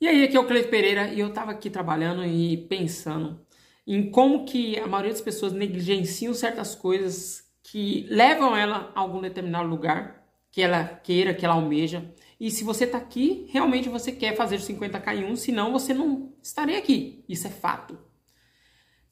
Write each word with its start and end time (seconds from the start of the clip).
E 0.00 0.08
aí, 0.08 0.24
aqui 0.24 0.34
é 0.34 0.40
o 0.40 0.46
Cleito 0.46 0.70
Pereira 0.70 1.12
e 1.12 1.20
eu 1.20 1.30
tava 1.30 1.50
aqui 1.50 1.68
trabalhando 1.68 2.24
e 2.24 2.56
pensando 2.56 3.38
em 3.86 4.10
como 4.10 4.46
que 4.46 4.78
a 4.78 4.86
maioria 4.86 5.12
das 5.12 5.20
pessoas 5.20 5.52
negligenciam 5.52 6.32
certas 6.32 6.74
coisas 6.74 7.44
que 7.62 8.06
levam 8.08 8.56
ela 8.56 8.90
a 8.94 9.00
algum 9.00 9.20
determinado 9.20 9.68
lugar 9.68 10.26
que 10.50 10.62
ela 10.62 10.84
queira, 10.84 11.34
que 11.34 11.44
ela 11.44 11.54
almeja. 11.54 12.14
E 12.40 12.50
se 12.50 12.64
você 12.64 12.86
tá 12.86 12.96
aqui, 12.96 13.46
realmente 13.50 13.90
você 13.90 14.10
quer 14.10 14.34
fazer 14.34 14.56
50k 14.56 15.18
em 15.18 15.24
um, 15.24 15.36
senão 15.36 15.70
você 15.70 15.92
não 15.92 16.32
estaria 16.42 16.78
aqui. 16.78 17.22
Isso 17.28 17.46
é 17.46 17.50
fato. 17.50 17.98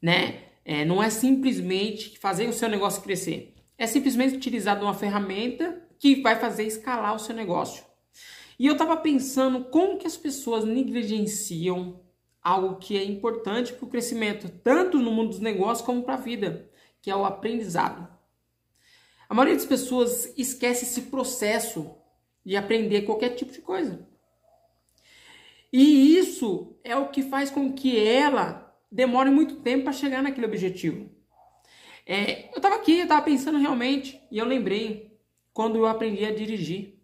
Né? 0.00 0.44
É, 0.64 0.86
não 0.86 1.02
é 1.02 1.10
simplesmente 1.10 2.18
fazer 2.18 2.48
o 2.48 2.52
seu 2.52 2.68
negócio 2.68 3.02
crescer. 3.02 3.54
É 3.76 3.86
simplesmente 3.86 4.36
utilizar 4.36 4.82
uma 4.82 4.94
ferramenta 4.94 5.86
que 5.98 6.22
vai 6.22 6.36
fazer 6.36 6.64
escalar 6.64 7.14
o 7.14 7.18
seu 7.18 7.34
negócio. 7.34 7.87
E 8.58 8.66
eu 8.66 8.72
estava 8.72 8.96
pensando 8.96 9.64
como 9.66 9.98
que 9.98 10.06
as 10.06 10.16
pessoas 10.16 10.64
negligenciam 10.64 12.00
algo 12.42 12.76
que 12.76 12.96
é 12.96 13.04
importante 13.04 13.72
para 13.72 13.84
o 13.84 13.88
crescimento, 13.88 14.48
tanto 14.64 14.98
no 14.98 15.12
mundo 15.12 15.28
dos 15.28 15.40
negócios 15.40 15.86
como 15.86 16.02
para 16.02 16.14
a 16.14 16.18
vida, 16.18 16.68
que 17.00 17.10
é 17.10 17.14
o 17.14 17.24
aprendizado. 17.24 18.08
A 19.28 19.34
maioria 19.34 19.56
das 19.56 19.66
pessoas 19.66 20.32
esquece 20.36 20.84
esse 20.84 21.02
processo 21.02 21.94
de 22.44 22.56
aprender 22.56 23.02
qualquer 23.02 23.30
tipo 23.30 23.52
de 23.52 23.60
coisa. 23.60 24.08
E 25.72 26.16
isso 26.16 26.78
é 26.82 26.96
o 26.96 27.08
que 27.10 27.22
faz 27.22 27.50
com 27.50 27.72
que 27.72 27.98
ela 27.98 28.74
demore 28.90 29.30
muito 29.30 29.56
tempo 29.56 29.84
para 29.84 29.92
chegar 29.92 30.22
naquele 30.22 30.46
objetivo. 30.46 31.10
É, 32.06 32.48
eu 32.52 32.56
estava 32.56 32.76
aqui, 32.76 32.96
eu 32.98 33.02
estava 33.02 33.20
pensando 33.20 33.58
realmente, 33.58 34.18
e 34.30 34.38
eu 34.38 34.46
lembrei 34.46 35.14
quando 35.52 35.76
eu 35.76 35.86
aprendi 35.86 36.24
a 36.24 36.34
dirigir. 36.34 36.97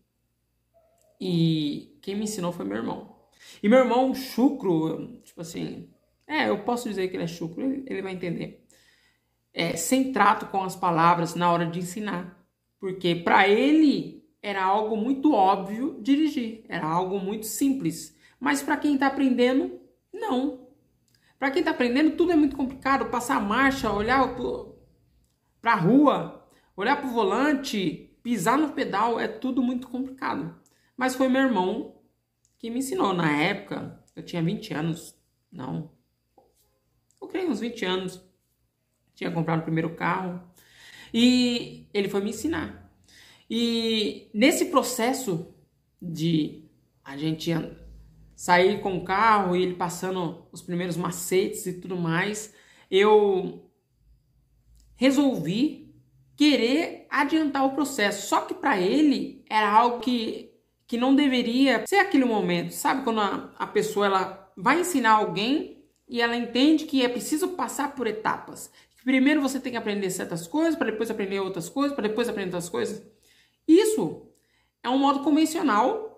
E 1.21 1.99
quem 2.03 2.17
me 2.17 2.25
ensinou 2.25 2.53
foi 2.53 2.65
meu 2.65 2.77
irmão. 2.77 3.15
E 3.63 3.69
meu 3.69 3.79
irmão, 3.79 4.15
chucro, 4.15 5.21
tipo 5.25 5.41
assim, 5.41 5.89
é, 6.27 6.49
eu 6.49 6.65
posso 6.65 6.89
dizer 6.89 7.09
que 7.09 7.17
ele 7.17 7.25
é 7.25 7.29
chucro, 7.29 7.63
ele, 7.63 8.03
vai 8.03 8.13
entender. 8.13 8.65
É, 9.53 9.77
sem 9.77 10.13
trato 10.13 10.47
com 10.47 10.63
as 10.63 10.75
palavras 10.75 11.35
na 11.35 11.51
hora 11.51 11.67
de 11.67 11.79
ensinar. 11.79 12.45
Porque 12.79 13.15
para 13.15 13.49
ele 13.49 14.25
era 14.43 14.63
algo 14.63 14.97
muito 14.97 15.33
óbvio 15.33 15.99
dirigir, 16.03 16.65
era 16.69 16.87
algo 16.87 17.19
muito 17.19 17.47
simples. 17.47 18.17
Mas 18.39 18.63
para 18.63 18.77
quem 18.77 18.95
está 18.95 19.07
aprendendo, 19.07 19.81
não. 20.13 20.69
Para 21.39 21.51
quem 21.51 21.61
está 21.61 21.71
aprendendo, 21.71 22.17
tudo 22.17 22.33
é 22.33 22.37
muito 22.37 22.57
complicado. 22.57 23.11
Passar 23.11 23.41
marcha, 23.41 23.93
olhar 23.93 24.37
para 25.61 25.73
a 25.73 25.77
rua, 25.77 26.47
olhar 26.77 26.97
para 26.97 27.07
o 27.07 27.13
volante, 27.13 28.19
pisar 28.23 28.59
no 28.59 28.73
pedal, 28.73 29.19
é 29.21 29.29
tudo 29.29 29.63
muito 29.63 29.89
complicado. 29.89 30.55
Mas 30.97 31.15
foi 31.15 31.29
meu 31.29 31.43
irmão 31.43 32.01
que 32.59 32.71
me 32.71 32.79
ensinou. 32.79 33.13
Na 33.13 33.31
época, 33.43 34.03
eu 34.15 34.23
tinha 34.23 34.43
20 34.43 34.75
anos. 34.75 35.15
Não. 35.51 35.91
Eu 37.21 37.29
creio 37.29 37.51
uns 37.51 37.61
20 37.61 37.85
anos. 37.85 38.25
Tinha 39.15 39.31
comprado 39.31 39.61
o 39.61 39.65
primeiro 39.65 39.95
carro. 39.95 40.41
E 41.13 41.89
ele 41.93 42.09
foi 42.09 42.21
me 42.21 42.31
ensinar. 42.31 42.91
E 43.49 44.31
nesse 44.33 44.67
processo 44.67 45.55
de 46.01 46.65
a 47.05 47.17
gente 47.17 47.51
sair 48.35 48.81
com 48.81 48.97
o 48.97 49.05
carro 49.05 49.55
e 49.55 49.63
ele 49.63 49.75
passando 49.75 50.47
os 50.51 50.63
primeiros 50.63 50.97
macetes 50.97 51.67
e 51.67 51.81
tudo 51.81 51.97
mais, 51.97 52.55
eu 52.91 53.71
resolvi 54.97 55.95
querer 56.37 57.07
adiantar 57.11 57.65
o 57.65 57.75
processo. 57.75 58.29
Só 58.29 58.43
que 58.43 58.55
para 58.55 58.81
ele 58.81 59.45
era 59.49 59.71
algo 59.71 60.01
que 60.01 60.54
que 60.87 60.97
não 60.97 61.15
deveria 61.15 61.87
ser 61.87 61.97
aquele 61.97 62.25
momento. 62.25 62.73
Sabe 62.73 63.03
quando 63.05 63.21
a, 63.21 63.53
a 63.59 63.67
pessoa 63.67 64.07
ela 64.07 64.53
vai 64.57 64.81
ensinar 64.81 65.13
alguém 65.13 65.85
e 66.09 66.21
ela 66.21 66.37
entende 66.37 66.85
que 66.85 67.05
é 67.05 67.09
preciso 67.09 67.49
passar 67.49 67.95
por 67.95 68.07
etapas. 68.07 68.71
Primeiro 69.05 69.43
você 69.43 69.61
tem 69.61 69.73
que 69.73 69.79
aprender 69.79 70.11
certas 70.11 70.47
coisas, 70.47 70.77
para 70.77 70.91
depois 70.91 71.11
aprender 71.11 71.39
outras 71.41 71.69
coisas, 71.69 71.95
para 71.95 72.09
depois 72.09 72.29
aprender 72.29 72.55
outras 72.55 72.71
coisas. 72.71 73.03
Isso 73.69 74.29
é 74.83 74.89
um 74.89 74.99
modo 74.99 75.23
convencional 75.23 76.11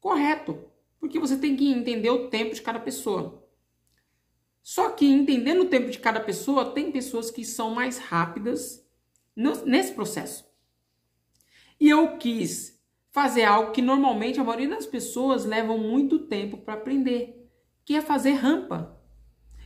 correto, 0.00 0.64
porque 0.98 1.18
você 1.18 1.36
tem 1.36 1.54
que 1.56 1.70
entender 1.70 2.10
o 2.10 2.28
tempo 2.28 2.54
de 2.54 2.62
cada 2.62 2.80
pessoa. 2.80 3.46
Só 4.62 4.90
que 4.90 5.04
entendendo 5.06 5.62
o 5.62 5.68
tempo 5.68 5.90
de 5.90 5.98
cada 5.98 6.20
pessoa, 6.20 6.72
tem 6.72 6.92
pessoas 6.92 7.30
que 7.30 7.44
são 7.44 7.74
mais 7.74 7.98
rápidas 7.98 8.86
nesse 9.66 9.92
processo. 9.92 10.44
E 11.80 11.88
eu 11.88 12.16
quis 12.16 12.80
fazer 13.12 13.44
algo 13.44 13.72
que 13.72 13.82
normalmente 13.82 14.40
a 14.40 14.44
maioria 14.44 14.70
das 14.70 14.86
pessoas 14.86 15.44
levam 15.44 15.76
muito 15.76 16.20
tempo 16.20 16.56
para 16.56 16.74
aprender, 16.74 17.46
que 17.84 17.94
é 17.94 18.00
fazer 18.00 18.32
rampa. 18.32 18.98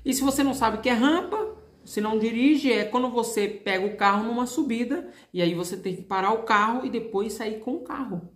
E 0.04 0.12
se 0.12 0.22
você 0.22 0.42
não 0.42 0.52
sabe 0.52 0.78
o 0.78 0.80
que 0.80 0.88
é 0.88 0.92
rampa, 0.92 1.56
se 1.84 2.00
não 2.00 2.18
dirige, 2.18 2.72
é 2.72 2.84
quando 2.84 3.08
você 3.08 3.48
pega 3.48 3.86
o 3.86 3.96
carro 3.96 4.24
numa 4.24 4.46
subida 4.46 5.08
e 5.32 5.40
aí 5.40 5.54
você 5.54 5.76
tem 5.76 5.94
que 5.94 6.02
parar 6.02 6.32
o 6.32 6.42
carro 6.42 6.84
e 6.84 6.90
depois 6.90 7.34
sair 7.34 7.60
com 7.60 7.76
o 7.76 7.84
carro. 7.84 8.32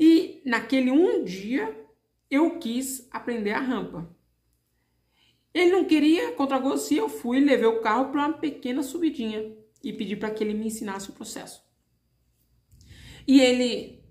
E 0.00 0.40
naquele 0.46 0.90
um 0.90 1.22
dia 1.22 1.78
eu 2.30 2.58
quis 2.58 3.06
aprender 3.10 3.52
a 3.52 3.60
rampa. 3.60 4.08
Ele 5.52 5.70
não 5.70 5.84
queria 5.84 6.32
contra 6.32 6.58
gosto 6.58 6.92
e 6.92 6.96
eu 6.96 7.08
fui, 7.08 7.40
levei 7.40 7.66
o 7.66 7.80
carro 7.80 8.10
para 8.10 8.26
uma 8.26 8.32
pequena 8.32 8.82
subidinha 8.82 9.54
e 9.82 9.92
pedi 9.92 10.16
para 10.16 10.30
que 10.30 10.42
ele 10.42 10.54
me 10.54 10.66
ensinasse 10.66 11.10
o 11.10 11.14
processo. 11.14 11.65
E 13.26 13.40
ele 13.40 14.04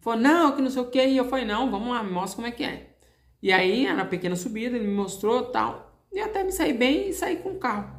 falou, 0.00 0.20
não, 0.20 0.54
que 0.54 0.62
não 0.62 0.70
sei 0.70 0.82
o 0.82 0.90
que. 0.90 1.04
E 1.04 1.16
eu 1.16 1.24
falei, 1.24 1.44
não, 1.44 1.70
vamos 1.70 1.88
lá, 1.88 2.02
me 2.02 2.10
mostra 2.10 2.36
como 2.36 2.46
é 2.46 2.50
que 2.50 2.64
é. 2.64 2.96
E 3.42 3.52
aí, 3.52 3.90
na 3.92 4.04
pequena 4.04 4.36
subida, 4.36 4.76
ele 4.76 4.86
me 4.86 4.94
mostrou 4.94 5.44
tal. 5.50 6.06
E 6.12 6.20
até 6.20 6.42
me 6.42 6.52
saí 6.52 6.72
bem 6.72 7.08
e 7.08 7.12
saí 7.12 7.36
com 7.36 7.50
o 7.50 7.58
carro. 7.58 7.98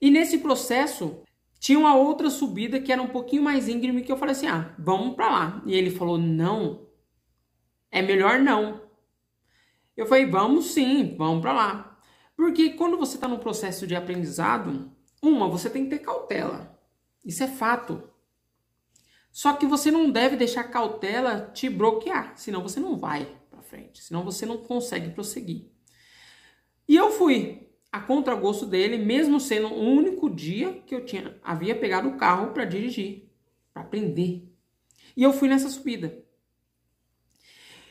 E 0.00 0.10
nesse 0.10 0.38
processo, 0.38 1.22
tinha 1.58 1.78
uma 1.78 1.96
outra 1.96 2.30
subida 2.30 2.80
que 2.80 2.92
era 2.92 3.02
um 3.02 3.08
pouquinho 3.08 3.42
mais 3.42 3.68
íngreme 3.68 4.02
que 4.02 4.12
eu 4.12 4.16
falei 4.16 4.32
assim, 4.32 4.46
ah, 4.46 4.74
vamos 4.78 5.14
para 5.16 5.30
lá. 5.30 5.62
E 5.66 5.74
ele 5.74 5.90
falou, 5.90 6.18
não, 6.18 6.88
é 7.90 8.00
melhor 8.00 8.38
não. 8.38 8.82
Eu 9.96 10.06
falei, 10.06 10.26
vamos 10.26 10.66
sim, 10.66 11.16
vamos 11.16 11.42
para 11.42 11.52
lá. 11.52 11.98
Porque 12.36 12.70
quando 12.70 12.96
você 12.96 13.16
está 13.16 13.26
no 13.26 13.40
processo 13.40 13.86
de 13.86 13.96
aprendizado, 13.96 14.92
uma, 15.20 15.48
você 15.48 15.68
tem 15.68 15.84
que 15.84 15.90
ter 15.90 15.98
cautela. 15.98 16.78
Isso 17.24 17.42
é 17.42 17.48
fato. 17.48 18.08
Só 19.38 19.52
que 19.52 19.66
você 19.68 19.88
não 19.88 20.10
deve 20.10 20.34
deixar 20.34 20.62
a 20.62 20.68
cautela 20.68 21.48
te 21.54 21.68
bloquear, 21.68 22.32
senão 22.34 22.60
você 22.60 22.80
não 22.80 22.98
vai 22.98 23.24
para 23.48 23.62
frente, 23.62 24.02
senão 24.02 24.24
você 24.24 24.44
não 24.44 24.56
consegue 24.56 25.10
prosseguir. 25.10 25.70
E 26.88 26.96
eu 26.96 27.12
fui 27.12 27.70
a 27.92 28.00
contragosto 28.00 28.66
dele, 28.66 28.98
mesmo 28.98 29.38
sendo 29.38 29.68
o 29.68 29.80
único 29.80 30.28
dia 30.28 30.82
que 30.84 30.92
eu 30.92 31.04
tinha 31.04 31.38
havia 31.40 31.78
pegado 31.78 32.08
o 32.08 32.16
carro 32.16 32.52
para 32.52 32.64
dirigir, 32.64 33.30
para 33.72 33.82
aprender. 33.82 34.52
E 35.16 35.22
eu 35.22 35.32
fui 35.32 35.48
nessa 35.48 35.68
subida. 35.68 36.20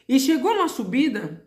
E 0.06 0.20
chegou 0.20 0.54
na 0.54 0.68
subida, 0.68 1.47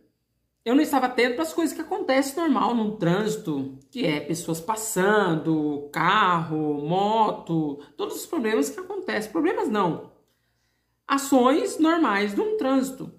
eu 0.65 0.75
não 0.75 0.83
estava 0.83 1.07
atento 1.07 1.35
para 1.35 1.45
as 1.45 1.53
coisas 1.53 1.75
que 1.75 1.81
acontecem 1.81 2.37
normal 2.37 2.75
no 2.75 2.97
trânsito, 2.99 3.79
que 3.91 4.05
é 4.05 4.21
pessoas 4.21 4.61
passando, 4.61 5.89
carro, 5.93 6.87
moto, 6.87 7.83
todos 7.97 8.17
os 8.17 8.27
problemas 8.27 8.69
que 8.69 8.79
acontecem. 8.79 9.33
Problemas 9.33 9.69
não. 9.69 10.13
Ações 11.09 11.79
normais 11.79 12.35
de 12.35 12.41
um 12.41 12.57
trânsito. 12.59 13.13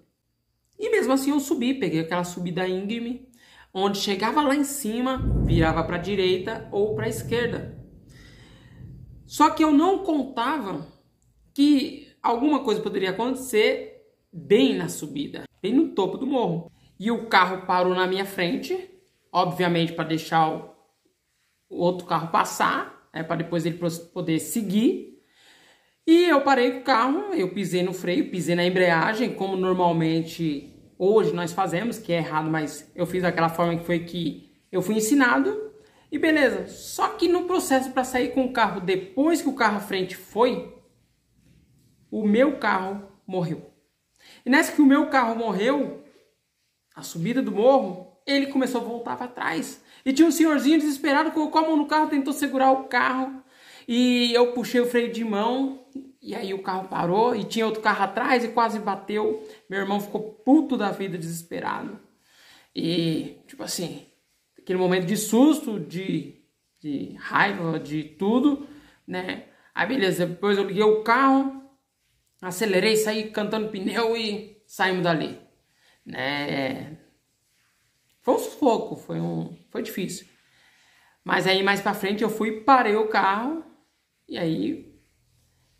E 0.78 0.90
mesmo 0.90 1.14
assim 1.14 1.32
eu 1.32 1.40
subi, 1.40 1.74
peguei 1.74 2.02
aquela 2.02 2.24
subida 2.24 2.68
íngreme, 2.68 3.28
onde 3.74 3.98
chegava 3.98 4.42
lá 4.42 4.56
em 4.56 4.64
cima, 4.64 5.18
virava 5.44 5.84
para 5.84 5.96
a 5.96 6.00
direita 6.00 6.68
ou 6.72 6.96
para 6.96 7.06
a 7.06 7.10
esquerda. 7.10 7.78
Só 9.26 9.50
que 9.50 9.64
eu 9.64 9.72
não 9.72 10.00
contava 10.00 10.88
que 11.54 12.08
alguma 12.22 12.64
coisa 12.64 12.82
poderia 12.82 13.12
acontecer 13.12 14.04
bem 14.32 14.78
na 14.78 14.90
subida, 14.90 15.44
bem 15.62 15.74
no 15.74 15.90
topo 15.96 16.18
do 16.18 16.28
morro. 16.28 16.72
E 17.04 17.10
o 17.10 17.26
carro 17.26 17.66
parou 17.66 17.96
na 17.96 18.06
minha 18.06 18.26
frente, 18.26 18.78
obviamente 19.32 19.92
para 19.94 20.04
deixar 20.04 20.52
o, 20.52 20.70
outro 21.68 22.06
carro 22.06 22.28
passar, 22.28 23.10
né, 23.12 23.24
para 23.24 23.38
depois 23.38 23.66
ele 23.66 23.80
poder 24.14 24.38
seguir. 24.38 25.20
E 26.06 26.26
eu 26.26 26.42
parei 26.42 26.78
o 26.78 26.84
carro, 26.84 27.34
eu 27.34 27.52
pisei 27.56 27.82
no 27.82 27.92
freio, 27.92 28.30
pisei 28.30 28.54
na 28.54 28.64
embreagem, 28.64 29.34
como 29.34 29.58
normalmente 29.58 30.80
hoje 30.96 31.34
nós 31.34 31.52
fazemos, 31.52 31.98
que 31.98 32.14
é 32.14 32.18
errado, 32.18 32.52
mas 32.52 32.92
eu 32.96 33.08
fiz 33.08 33.24
daquela 33.24 33.50
forma 33.50 33.76
que 33.78 33.84
foi 33.84 34.02
que 34.02 34.54
eu 34.72 34.84
fui 34.84 34.94
ensinado. 34.94 35.72
E 36.12 36.20
beleza, 36.20 36.68
só 36.68 37.08
que 37.16 37.28
no 37.28 37.46
processo 37.46 37.90
para 37.94 38.04
sair 38.04 38.32
com 38.32 38.46
o 38.46 38.54
carro 38.54 38.80
depois 38.80 39.42
que 39.42 39.50
o 39.50 39.56
carro 39.56 39.78
à 39.78 39.82
frente 39.82 40.16
foi, 40.16 40.72
o 42.12 42.28
meu 42.28 42.60
carro 42.60 43.10
morreu. 43.26 43.72
E 44.46 44.52
nessa 44.52 44.72
que 44.72 44.84
o 44.84 44.86
meu 44.86 45.10
carro 45.10 45.36
morreu, 45.36 46.01
a 46.96 47.02
subida 47.02 47.42
do 47.42 47.52
morro, 47.52 48.18
ele 48.26 48.48
começou 48.48 48.82
a 48.82 48.84
voltar 48.84 49.18
para 49.18 49.28
trás. 49.28 49.84
E 50.06 50.14
tinha 50.14 50.28
um 50.28 50.32
senhorzinho 50.32 50.80
desesperado, 50.80 51.32
colocou 51.32 51.62
a 51.62 51.68
mão 51.68 51.78
no 51.78 51.86
carro, 51.86 52.10
tentou 52.10 52.34
segurar 52.34 52.72
o 52.72 52.86
carro. 52.86 53.44
E 53.88 54.34
eu 54.34 54.54
puxei 54.54 54.80
o 54.80 54.86
freio 54.86 55.12
de 55.12 55.24
mão 55.24 55.86
E 56.22 56.36
aí 56.36 56.54
o 56.54 56.62
carro 56.62 56.88
parou 56.88 57.36
e 57.36 57.44
tinha 57.44 57.66
outro 57.66 57.82
carro 57.82 58.04
atrás 58.04 58.44
e 58.44 58.50
quase 58.50 58.80
bateu. 58.80 59.44
Meu 59.70 59.80
irmão 59.80 60.00
ficou 60.00 60.22
puto 60.46 60.78
da 60.78 60.92
vida, 60.92 61.18
desesperado. 61.18 62.00
E, 62.76 63.40
tipo 63.48 63.64
assim, 63.64 64.06
aquele 64.58 64.78
momento 64.80 65.06
de 65.06 65.18
susto, 65.18 65.80
de, 65.80 66.36
de 66.80 67.16
raiva, 67.18 67.80
de 67.80 68.04
tudo, 68.04 68.68
né? 69.08 69.46
Aí 69.74 69.88
beleza, 69.88 70.26
depois 70.26 70.58
eu 70.58 70.64
liguei 70.66 70.84
o 70.84 71.04
carro, 71.04 71.64
acelerei, 72.42 72.96
saí 72.96 73.32
cantando 73.32 73.70
pneu 73.70 74.16
e 74.16 74.62
saímos 74.68 75.04
dali. 75.04 75.40
Né? 76.06 76.98
Foi 78.22 78.36
um 78.36 78.40
sufoco, 78.40 78.96
foi, 78.96 79.20
um, 79.20 79.56
foi 79.70 79.82
difícil. 79.82 80.28
Mas 81.24 81.48
aí 81.48 81.64
mais 81.64 81.82
pra 81.82 81.94
frente 81.94 82.24
eu 82.24 82.30
fui, 82.30 82.62
parei 82.62 82.96
o 82.96 83.08
carro 83.08 83.64
e 84.28 84.38
aí 84.38 84.92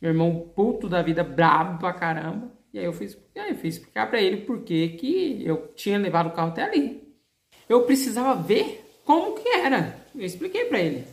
meu 0.02 0.10
irmão 0.10 0.52
puto 0.56 0.90
da 0.90 1.02
vida, 1.02 1.24
brabo 1.24 1.78
pra 1.78 1.94
caramba. 1.94 2.52
E 2.74 2.80
aí 2.80 2.86
eu 2.86 2.94
fiz, 2.94 3.18
aí 3.36 3.52
eu 3.52 3.56
fiz 3.56 3.76
explicar 3.76 4.10
pra 4.10 4.22
ele 4.22 4.38
por 4.38 4.64
que 4.64 4.90
que 4.90 5.44
eu 5.46 5.68
tinha 5.76 5.98
levado 5.98 6.28
o 6.28 6.32
carro 6.32 6.50
até 6.50 6.64
ali. 6.64 7.16
Eu 7.70 7.84
precisava 7.84 8.42
ver 8.42 8.84
como 9.06 9.36
que 9.36 9.48
era. 9.50 10.00
Eu 10.16 10.26
expliquei 10.26 10.66
para 10.66 10.80
ele. 10.80 11.06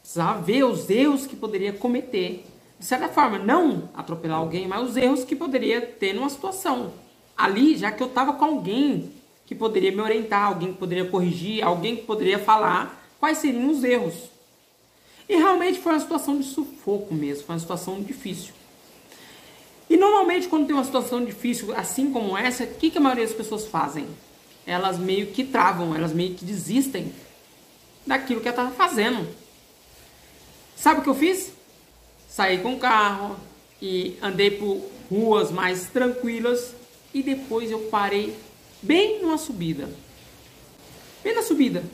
Precisava 0.00 0.42
ver 0.42 0.64
os 0.64 0.90
erros 0.90 1.26
que 1.26 1.34
poderia 1.34 1.72
cometer. 1.72 2.44
De 2.78 2.84
certa 2.84 3.08
forma, 3.08 3.38
não 3.38 3.88
atropelar 3.94 4.38
alguém, 4.38 4.68
mas 4.68 4.90
os 4.90 4.96
erros 4.96 5.24
que 5.24 5.34
poderia 5.34 5.80
ter 5.80 6.12
numa 6.12 6.28
situação. 6.28 6.92
Ali, 7.36 7.76
já 7.76 7.90
que 7.90 8.02
eu 8.02 8.06
estava 8.06 8.32
com 8.34 8.44
alguém 8.44 9.12
que 9.46 9.54
poderia 9.54 9.92
me 9.92 10.00
orientar, 10.00 10.46
alguém 10.46 10.72
que 10.72 10.78
poderia 10.78 11.04
corrigir, 11.04 11.62
alguém 11.62 11.96
que 11.96 12.02
poderia 12.02 12.38
falar 12.38 13.04
quais 13.18 13.38
seriam 13.38 13.70
os 13.70 13.82
erros. 13.82 14.14
E 15.28 15.36
realmente 15.36 15.80
foi 15.80 15.92
uma 15.92 16.00
situação 16.00 16.38
de 16.38 16.44
sufoco 16.44 17.14
mesmo, 17.14 17.44
foi 17.44 17.54
uma 17.54 17.60
situação 17.60 18.00
difícil. 18.02 18.52
E 19.88 19.96
normalmente 19.96 20.48
quando 20.48 20.66
tem 20.66 20.74
uma 20.74 20.84
situação 20.84 21.24
difícil 21.24 21.74
assim 21.76 22.10
como 22.10 22.36
essa, 22.36 22.64
o 22.64 22.74
que, 22.74 22.90
que 22.90 22.98
a 22.98 23.00
maioria 23.00 23.26
das 23.26 23.34
pessoas 23.34 23.66
fazem? 23.66 24.06
Elas 24.66 24.98
meio 24.98 25.26
que 25.28 25.44
travam, 25.44 25.94
elas 25.94 26.12
meio 26.12 26.34
que 26.34 26.44
desistem 26.44 27.12
daquilo 28.06 28.40
que 28.40 28.48
ela 28.48 28.56
estava 28.56 28.74
fazendo. 28.74 29.26
Sabe 30.76 31.00
o 31.00 31.02
que 31.02 31.08
eu 31.08 31.14
fiz? 31.14 31.52
Saí 32.28 32.58
com 32.58 32.74
o 32.74 32.78
carro 32.78 33.36
e 33.80 34.16
andei 34.22 34.50
por 34.50 34.80
ruas 35.10 35.50
mais 35.50 35.86
tranquilas 35.86 36.74
e 37.14 37.22
depois 37.22 37.70
eu 37.70 37.78
parei 37.90 38.36
bem 38.82 39.22
numa 39.22 39.38
subida. 39.38 39.88
Bem 41.22 41.34
na 41.34 41.42
subida. 41.42 41.84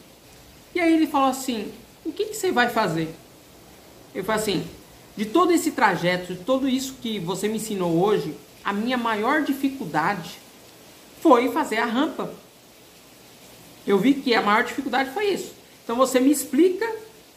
E 0.74 0.80
aí 0.80 0.94
ele 0.94 1.06
falou 1.06 1.28
assim: 1.28 1.70
O 2.04 2.10
que, 2.10 2.24
que 2.24 2.34
você 2.34 2.50
vai 2.50 2.70
fazer? 2.70 3.14
Eu 4.14 4.24
falei 4.24 4.40
assim: 4.40 4.66
De 5.16 5.26
todo 5.26 5.52
esse 5.52 5.72
trajeto, 5.72 6.34
de 6.34 6.42
tudo 6.42 6.66
isso 6.66 6.94
que 7.02 7.18
você 7.18 7.46
me 7.46 7.56
ensinou 7.56 8.02
hoje, 8.02 8.34
a 8.64 8.72
minha 8.72 8.96
maior 8.96 9.42
dificuldade 9.42 10.38
foi 11.20 11.52
fazer 11.52 11.76
a 11.76 11.84
rampa. 11.84 12.32
Eu 13.86 13.98
vi 13.98 14.14
que 14.14 14.34
a 14.34 14.42
maior 14.42 14.64
dificuldade 14.64 15.10
foi 15.10 15.26
isso. 15.26 15.52
Então 15.84 15.96
você 15.96 16.18
me 16.18 16.30
explica 16.30 16.90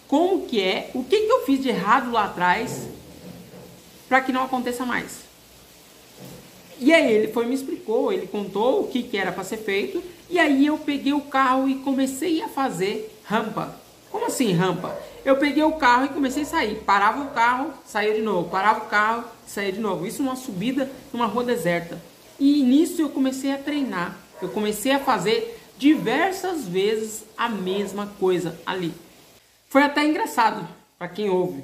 como 0.07 0.45
que 0.45 0.61
é, 0.61 0.91
o 0.93 1.03
que, 1.03 1.21
que 1.21 1.31
eu 1.31 1.45
fiz 1.45 1.61
de 1.61 1.69
errado 1.69 2.11
lá 2.11 2.25
atrás 2.25 2.87
para 4.07 4.21
que 4.21 4.31
não 4.31 4.43
aconteça 4.43 4.85
mais. 4.85 5.22
E 6.83 6.91
aí 6.91 7.13
ele 7.13 7.29
foi 7.29 7.45
me 7.45 7.55
explicou, 7.55 8.11
ele 8.11 8.27
contou 8.27 8.81
o 8.81 8.87
que, 8.87 9.03
que 9.03 9.17
era 9.17 9.31
para 9.31 9.45
ser 9.45 9.55
feito, 9.55 10.03
e 10.29 10.37
aí 10.37 10.65
eu 10.65 10.77
peguei 10.77 11.13
o 11.13 11.21
carro 11.21 11.69
e 11.69 11.75
comecei 11.75 12.41
a 12.41 12.49
fazer 12.49 13.09
rampa. 13.23 13.73
Como 14.11 14.25
assim 14.25 14.51
rampa? 14.51 14.93
Eu 15.23 15.37
peguei 15.37 15.63
o 15.63 15.77
carro 15.77 16.05
e 16.05 16.09
comecei 16.09 16.43
a 16.43 16.45
sair. 16.45 16.75
Parava 16.85 17.23
o 17.23 17.29
carro, 17.29 17.71
saía 17.85 18.13
de 18.13 18.21
novo. 18.21 18.49
Parava 18.49 18.81
o 18.81 18.89
carro, 18.89 19.23
saía 19.47 19.71
de 19.71 19.79
novo. 19.79 20.05
Isso 20.05 20.21
numa 20.21 20.35
subida 20.35 20.91
numa 21.13 21.25
rua 21.25 21.45
deserta. 21.45 21.97
E 22.37 22.61
nisso 22.61 23.01
eu 23.01 23.09
comecei 23.09 23.53
a 23.53 23.57
treinar. 23.57 24.17
Eu 24.41 24.49
comecei 24.49 24.91
a 24.91 24.99
fazer 24.99 25.57
diversas 25.77 26.67
vezes 26.67 27.23
a 27.37 27.47
mesma 27.47 28.07
coisa 28.19 28.59
ali. 28.65 28.93
Foi 29.69 29.83
até 29.83 30.05
engraçado 30.05 30.67
para 30.99 31.07
quem 31.07 31.29
ouve. 31.29 31.63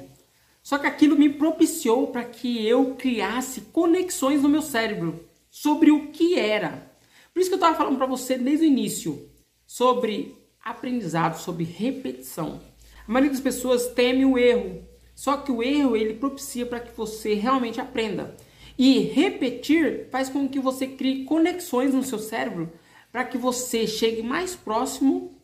Só 0.62 0.78
que 0.78 0.86
aquilo 0.86 1.16
me 1.16 1.28
propiciou 1.28 2.08
para 2.08 2.24
que 2.24 2.66
eu 2.66 2.94
criasse 2.94 3.62
conexões 3.72 4.42
no 4.42 4.48
meu 4.48 4.62
cérebro 4.62 5.24
sobre 5.50 5.90
o 5.90 6.08
que 6.08 6.38
era. 6.38 6.90
Por 7.32 7.40
isso 7.40 7.48
que 7.48 7.54
eu 7.54 7.58
estava 7.58 7.76
falando 7.76 7.96
para 7.96 8.06
você 8.06 8.36
desde 8.36 8.64
o 8.64 8.68
início 8.68 9.30
sobre 9.66 10.36
aprendizado, 10.62 11.38
sobre 11.38 11.64
repetição. 11.64 12.60
A 13.06 13.12
maioria 13.12 13.32
das 13.32 13.40
pessoas 13.40 13.88
teme 13.88 14.24
o 14.24 14.38
erro, 14.38 14.84
só 15.14 15.38
que 15.38 15.50
o 15.50 15.62
erro 15.62 15.96
ele 15.96 16.14
propicia 16.14 16.66
para 16.66 16.80
que 16.80 16.96
você 16.96 17.34
realmente 17.34 17.80
aprenda. 17.80 18.36
E 18.78 19.00
repetir 19.00 20.08
faz 20.10 20.28
com 20.28 20.48
que 20.48 20.58
você 20.58 20.86
crie 20.86 21.24
conexões 21.24 21.92
no 21.92 22.02
seu 22.02 22.18
cérebro 22.18 22.72
para 23.12 23.24
que 23.24 23.36
você 23.36 23.86
chegue 23.86 24.22
mais 24.22 24.54
próximo, 24.54 25.36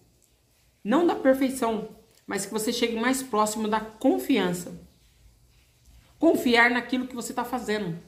não 0.82 1.06
da 1.06 1.14
perfeição, 1.14 1.88
mas 2.26 2.46
que 2.46 2.52
você 2.52 2.72
chegue 2.72 2.96
mais 2.96 3.22
próximo 3.22 3.68
da 3.68 3.80
confiança. 3.80 4.80
Confiar 6.18 6.70
naquilo 6.70 7.06
que 7.06 7.14
você 7.14 7.32
está 7.32 7.44
fazendo 7.44 7.98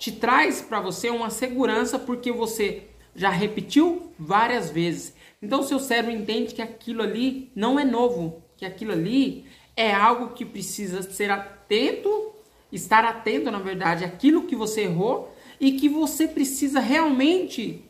te 0.00 0.10
traz 0.10 0.62
para 0.62 0.80
você 0.80 1.10
uma 1.10 1.28
segurança 1.28 1.98
porque 1.98 2.32
você 2.32 2.84
já 3.14 3.28
repetiu 3.28 4.10
várias 4.18 4.70
vezes. 4.70 5.14
Então, 5.42 5.62
seu 5.62 5.78
cérebro 5.78 6.10
entende 6.10 6.54
que 6.54 6.62
aquilo 6.62 7.02
ali 7.02 7.52
não 7.54 7.78
é 7.78 7.84
novo, 7.84 8.42
que 8.56 8.64
aquilo 8.64 8.92
ali 8.92 9.44
é 9.76 9.92
algo 9.92 10.32
que 10.32 10.44
precisa 10.44 11.02
ser 11.02 11.30
atento, 11.30 12.32
estar 12.72 13.04
atento, 13.04 13.50
na 13.50 13.58
verdade, 13.58 14.02
àquilo 14.02 14.46
que 14.46 14.56
você 14.56 14.82
errou 14.82 15.36
e 15.60 15.72
que 15.72 15.88
você 15.88 16.26
precisa 16.26 16.80
realmente 16.80 17.84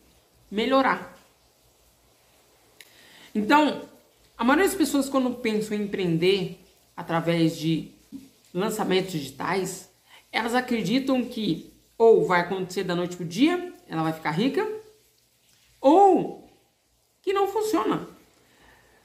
melhorar. 0.49 1.17
Então, 3.33 3.83
a 4.37 4.43
maioria 4.43 4.67
das 4.67 4.77
pessoas, 4.77 5.07
quando 5.07 5.35
pensam 5.35 5.77
em 5.77 5.83
empreender 5.83 6.59
através 6.95 7.57
de 7.57 7.91
lançamentos 8.53 9.11
digitais, 9.11 9.89
elas 10.31 10.55
acreditam 10.55 11.23
que 11.23 11.71
ou 11.97 12.25
vai 12.25 12.41
acontecer 12.41 12.83
da 12.83 12.95
noite 12.95 13.15
para 13.15 13.25
o 13.25 13.27
dia, 13.27 13.73
ela 13.87 14.01
vai 14.01 14.13
ficar 14.13 14.31
rica, 14.31 14.67
ou 15.79 16.49
que 17.21 17.31
não 17.31 17.47
funciona. 17.47 18.07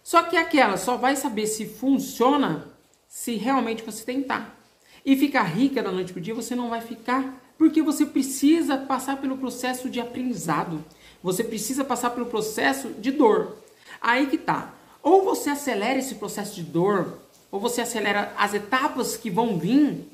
Só 0.02 0.22
que 0.22 0.36
aquela 0.36 0.76
só 0.76 0.96
vai 0.96 1.14
saber 1.14 1.46
se 1.46 1.66
funciona 1.66 2.72
se 3.06 3.34
realmente 3.34 3.82
você 3.82 4.04
tentar. 4.04 4.56
E 5.04 5.16
ficar 5.16 5.42
rica 5.42 5.82
da 5.82 5.92
noite 5.92 6.12
para 6.12 6.20
o 6.20 6.22
dia 6.22 6.34
você 6.34 6.54
não 6.54 6.70
vai 6.70 6.80
ficar, 6.80 7.38
porque 7.58 7.82
você 7.82 8.06
precisa 8.06 8.76
passar 8.78 9.20
pelo 9.20 9.36
processo 9.36 9.90
de 9.90 10.00
aprendizado. 10.00 10.84
Você 11.22 11.44
precisa 11.44 11.84
passar 11.84 12.10
pelo 12.10 12.26
processo 12.26 12.88
de 12.94 13.10
dor. 13.10 13.56
Aí 14.00 14.26
que 14.26 14.38
tá. 14.38 14.74
Ou 15.02 15.22
você 15.22 15.50
acelera 15.50 15.98
esse 15.98 16.14
processo 16.16 16.54
de 16.54 16.62
dor, 16.62 17.20
ou 17.56 17.60
você 17.60 17.80
acelera 17.80 18.34
as 18.36 18.52
etapas 18.52 19.16
que 19.16 19.30
vão 19.30 19.58
vir 19.58 20.06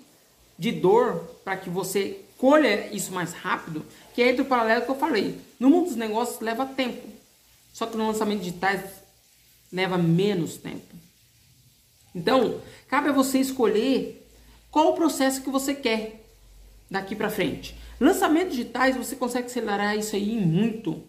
de 0.56 0.70
dor 0.70 1.16
para 1.42 1.56
que 1.56 1.68
você 1.68 2.20
colha 2.38 2.86
isso 2.94 3.12
mais 3.12 3.32
rápido, 3.32 3.84
que 4.14 4.22
é 4.22 4.28
entre 4.28 4.42
o 4.42 4.46
paralelo 4.46 4.84
que 4.84 4.90
eu 4.92 4.98
falei. 4.98 5.40
No 5.58 5.68
mundo 5.68 5.86
dos 5.86 5.96
negócios 5.96 6.40
leva 6.40 6.64
tempo. 6.64 7.08
Só 7.72 7.84
que 7.84 7.96
no 7.96 8.06
lançamento 8.06 8.38
digitais 8.38 8.80
leva 9.72 9.98
menos 9.98 10.56
tempo. 10.56 10.94
Então, 12.14 12.60
cabe 12.86 13.08
a 13.08 13.12
você 13.12 13.40
escolher 13.40 14.24
qual 14.70 14.90
o 14.90 14.94
processo 14.94 15.42
que 15.42 15.50
você 15.50 15.74
quer 15.74 16.24
daqui 16.88 17.16
para 17.16 17.28
frente. 17.28 17.76
Lançamentos 17.98 18.54
digitais 18.54 18.96
você 18.96 19.16
consegue 19.16 19.46
acelerar 19.46 19.98
isso 19.98 20.14
aí 20.14 20.38
muito, 20.38 21.02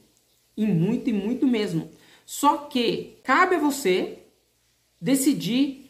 em 0.58 0.66
muito 0.66 1.12
e 1.12 1.14
muito 1.14 1.46
mesmo. 1.46 1.92
Só 2.26 2.58
que 2.58 3.20
cabe 3.24 3.58
a 3.58 3.60
você 3.60 4.18
decidir 5.00 5.83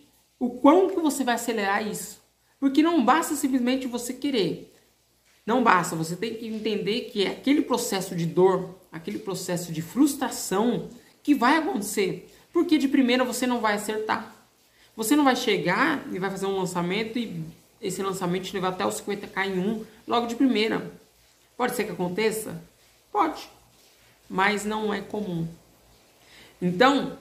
o 0.43 0.49
quanto 0.49 0.95
que 0.95 0.99
você 0.99 1.23
vai 1.23 1.35
acelerar 1.35 1.87
isso. 1.87 2.21
Porque 2.59 2.83
não 2.83 3.03
basta 3.03 3.33
simplesmente 3.33 3.87
você 3.87 4.13
querer. 4.13 4.75
Não 5.45 5.63
basta, 5.63 5.95
você 5.95 6.17
tem 6.17 6.35
que 6.35 6.45
entender 6.45 7.01
que 7.11 7.23
é 7.23 7.29
aquele 7.29 7.61
processo 7.61 8.13
de 8.13 8.25
dor, 8.25 8.77
aquele 8.91 9.19
processo 9.19 9.71
de 9.71 9.81
frustração 9.81 10.89
que 11.21 11.33
vai 11.33 11.57
acontecer. 11.57 12.29
Porque 12.51 12.77
de 12.77 12.89
primeira 12.89 13.23
você 13.23 13.47
não 13.47 13.61
vai 13.61 13.75
acertar. 13.75 14.35
Você 14.97 15.15
não 15.15 15.23
vai 15.23 15.37
chegar 15.37 16.05
e 16.11 16.19
vai 16.19 16.29
fazer 16.29 16.45
um 16.45 16.57
lançamento 16.57 17.17
e 17.17 17.41
esse 17.81 18.03
lançamento 18.03 18.43
te 18.43 18.53
levar 18.53 18.69
até 18.69 18.85
os 18.85 19.01
50k 19.01 19.47
em 19.47 19.59
um 19.59 19.85
logo 20.05 20.27
de 20.27 20.35
primeira. 20.35 20.91
Pode 21.55 21.73
ser 21.73 21.85
que 21.85 21.91
aconteça? 21.91 22.61
Pode, 23.13 23.49
mas 24.29 24.65
não 24.65 24.93
é 24.93 24.99
comum. 24.99 25.47
Então, 26.61 27.17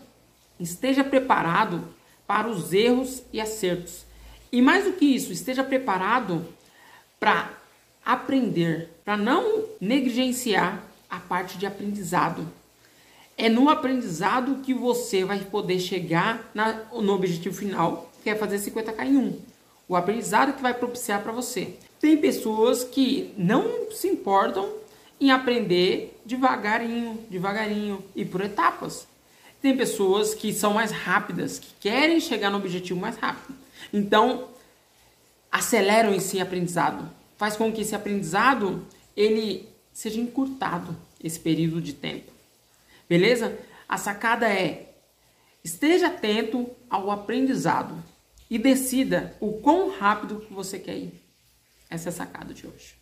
esteja 0.58 1.04
preparado 1.04 2.01
para 2.32 2.48
os 2.48 2.72
erros 2.72 3.22
e 3.30 3.38
acertos. 3.38 4.06
E 4.50 4.62
mais 4.62 4.84
do 4.84 4.92
que 4.92 5.04
isso, 5.04 5.34
esteja 5.34 5.62
preparado 5.62 6.42
para 7.20 7.50
aprender, 8.02 8.88
para 9.04 9.18
não 9.18 9.66
negligenciar 9.78 10.82
a 11.10 11.20
parte 11.20 11.58
de 11.58 11.66
aprendizado. 11.66 12.48
É 13.36 13.50
no 13.50 13.68
aprendizado 13.68 14.62
que 14.62 14.72
você 14.72 15.26
vai 15.26 15.40
poder 15.40 15.78
chegar 15.78 16.50
na, 16.54 16.72
no 16.94 17.12
objetivo 17.12 17.54
final, 17.54 18.10
que 18.24 18.30
é 18.30 18.34
fazer 18.34 18.56
50k 18.56 19.04
em 19.04 19.16
um. 19.18 19.38
O 19.86 19.94
aprendizado 19.94 20.54
que 20.54 20.62
vai 20.62 20.72
propiciar 20.72 21.22
para 21.22 21.32
você. 21.32 21.76
Tem 22.00 22.16
pessoas 22.16 22.82
que 22.82 23.34
não 23.36 23.90
se 23.90 24.08
importam 24.08 24.72
em 25.20 25.30
aprender 25.30 26.18
devagarinho, 26.24 27.26
devagarinho 27.28 28.02
e 28.16 28.24
por 28.24 28.40
etapas. 28.40 29.06
Tem 29.62 29.76
pessoas 29.76 30.35
que 30.35 30.52
são 30.52 30.75
mais 30.75 30.90
rápidas, 30.90 31.61
que 31.61 31.73
querem 31.81 32.19
chegar 32.19 32.50
no 32.50 32.59
objetivo 32.59 32.99
mais 32.99 33.16
rápido. 33.16 33.57
Então, 33.92 34.49
aceleram 35.50 36.12
esse 36.12 36.40
aprendizado. 36.40 37.09
Faz 37.37 37.57
com 37.57 37.73
que 37.73 37.83
esse 37.83 37.95
aprendizado 37.95 38.85
ele 39.16 39.69
seja 39.92 40.21
encurtado 40.21 40.97
esse 41.23 41.38
período 41.38 41.81
de 41.81 41.92
tempo. 41.92 42.33
Beleza? 43.09 43.57
A 43.88 43.97
sacada 43.97 44.49
é 44.49 44.95
esteja 45.62 46.09
atento 46.09 46.69
ao 46.90 47.09
aprendizado 47.11 48.02
e 48.50 48.59
decida 48.59 49.37
o 49.38 49.61
quão 49.61 49.90
rápido 49.90 50.45
você 50.50 50.76
quer 50.76 50.97
ir. 50.97 51.23
Essa 51.88 52.09
é 52.09 52.11
a 52.11 52.14
sacada 52.14 52.52
de 52.52 52.66
hoje. 52.66 53.01